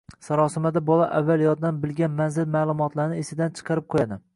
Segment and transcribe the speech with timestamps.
[0.27, 4.25] sarosimada bola avval yoddan bilgan manzil ma’lumotlarini esidan chiqarib qo‘yadi.